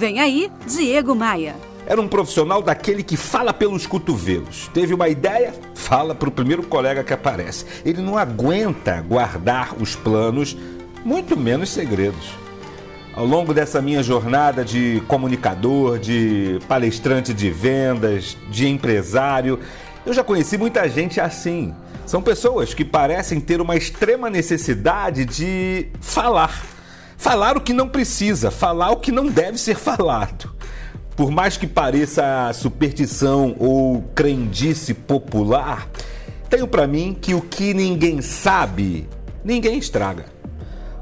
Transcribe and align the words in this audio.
Vem 0.00 0.18
aí, 0.18 0.50
Diego 0.66 1.14
Maia. 1.14 1.54
Era 1.86 2.00
um 2.00 2.08
profissional 2.08 2.62
daquele 2.62 3.02
que 3.02 3.18
fala 3.18 3.52
pelos 3.52 3.86
cotovelos. 3.86 4.70
Teve 4.72 4.94
uma 4.94 5.10
ideia, 5.10 5.52
fala 5.74 6.14
para 6.14 6.26
o 6.26 6.32
primeiro 6.32 6.62
colega 6.62 7.04
que 7.04 7.12
aparece. 7.12 7.66
Ele 7.84 8.00
não 8.00 8.16
aguenta 8.16 8.98
guardar 9.02 9.74
os 9.78 9.94
planos, 9.94 10.56
muito 11.04 11.36
menos 11.36 11.68
segredos. 11.68 12.30
Ao 13.14 13.26
longo 13.26 13.52
dessa 13.52 13.82
minha 13.82 14.02
jornada 14.02 14.64
de 14.64 15.02
comunicador, 15.06 15.98
de 15.98 16.58
palestrante 16.66 17.34
de 17.34 17.50
vendas, 17.50 18.38
de 18.50 18.66
empresário, 18.66 19.60
eu 20.06 20.14
já 20.14 20.24
conheci 20.24 20.56
muita 20.56 20.88
gente 20.88 21.20
assim. 21.20 21.74
São 22.06 22.22
pessoas 22.22 22.72
que 22.72 22.86
parecem 22.86 23.38
ter 23.38 23.60
uma 23.60 23.76
extrema 23.76 24.30
necessidade 24.30 25.26
de 25.26 25.88
falar. 26.00 26.79
Falar 27.20 27.54
o 27.54 27.60
que 27.60 27.74
não 27.74 27.86
precisa, 27.86 28.50
falar 28.50 28.92
o 28.92 28.96
que 28.96 29.12
não 29.12 29.26
deve 29.26 29.58
ser 29.58 29.76
falado. 29.76 30.50
Por 31.14 31.30
mais 31.30 31.58
que 31.58 31.66
pareça 31.66 32.50
superstição 32.54 33.54
ou 33.58 34.00
crendice 34.14 34.94
popular, 34.94 35.86
tenho 36.48 36.66
para 36.66 36.86
mim 36.86 37.14
que 37.20 37.34
o 37.34 37.42
que 37.42 37.74
ninguém 37.74 38.22
sabe, 38.22 39.06
ninguém 39.44 39.76
estraga. 39.76 40.24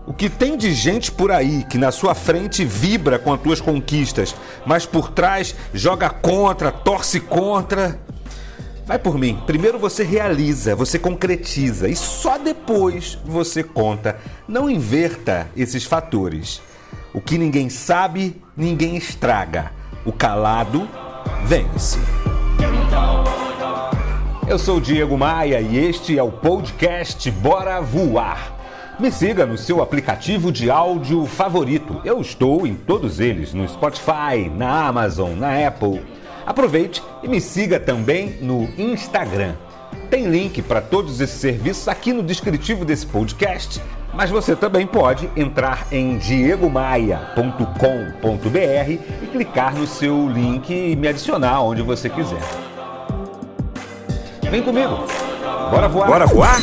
O 0.08 0.12
que 0.12 0.28
tem 0.28 0.56
de 0.56 0.74
gente 0.74 1.12
por 1.12 1.30
aí 1.30 1.64
que 1.70 1.78
na 1.78 1.92
sua 1.92 2.16
frente 2.16 2.64
vibra 2.64 3.16
com 3.16 3.32
as 3.32 3.40
tuas 3.40 3.60
conquistas, 3.60 4.34
mas 4.66 4.84
por 4.84 5.12
trás 5.12 5.54
joga 5.72 6.10
contra, 6.10 6.72
torce 6.72 7.20
contra. 7.20 7.96
Vai 8.88 8.98
por 8.98 9.18
mim. 9.18 9.38
Primeiro 9.46 9.78
você 9.78 10.02
realiza, 10.02 10.74
você 10.74 10.98
concretiza 10.98 11.90
e 11.90 11.94
só 11.94 12.38
depois 12.38 13.18
você 13.22 13.62
conta. 13.62 14.18
Não 14.48 14.70
inverta 14.70 15.46
esses 15.54 15.84
fatores. 15.84 16.62
O 17.12 17.20
que 17.20 17.36
ninguém 17.36 17.68
sabe, 17.68 18.40
ninguém 18.56 18.96
estraga. 18.96 19.72
O 20.06 20.10
calado 20.10 20.88
vence. 21.44 21.98
Eu 24.48 24.58
sou 24.58 24.80
Diego 24.80 25.18
Maia 25.18 25.60
e 25.60 25.76
este 25.76 26.18
é 26.18 26.22
o 26.22 26.32
podcast 26.32 27.30
Bora 27.30 27.82
Voar. 27.82 28.56
Me 28.98 29.12
siga 29.12 29.44
no 29.44 29.58
seu 29.58 29.82
aplicativo 29.82 30.50
de 30.50 30.70
áudio 30.70 31.26
favorito. 31.26 32.00
Eu 32.06 32.22
estou 32.22 32.66
em 32.66 32.74
todos 32.74 33.20
eles, 33.20 33.52
no 33.52 33.68
Spotify, 33.68 34.50
na 34.50 34.86
Amazon, 34.86 35.34
na 35.34 35.68
Apple. 35.68 36.00
Aproveite 36.48 37.02
e 37.22 37.28
me 37.28 37.42
siga 37.42 37.78
também 37.78 38.38
no 38.40 38.70
Instagram. 38.78 39.52
Tem 40.08 40.24
link 40.24 40.62
para 40.62 40.80
todos 40.80 41.20
esses 41.20 41.38
serviços 41.38 41.86
aqui 41.88 42.10
no 42.10 42.22
descritivo 42.22 42.86
desse 42.86 43.04
podcast, 43.04 43.82
mas 44.14 44.30
você 44.30 44.56
também 44.56 44.86
pode 44.86 45.28
entrar 45.36 45.86
em 45.92 46.16
diegomaia.com.br 46.16 48.90
e 49.22 49.26
clicar 49.30 49.74
no 49.74 49.86
seu 49.86 50.26
link 50.26 50.72
e 50.72 50.96
me 50.96 51.08
adicionar 51.08 51.60
onde 51.60 51.82
você 51.82 52.08
quiser. 52.08 52.40
Vem 54.50 54.62
comigo. 54.62 55.04
Bora 55.70 55.86
voar. 55.86 56.08
Bora 56.08 56.26
voar? 56.26 56.58